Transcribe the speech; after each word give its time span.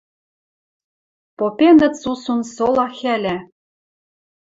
Попенӹт 1.37 1.93
сусун 2.01 2.41
сола 2.53 2.87
хӓлӓ: 2.97 3.37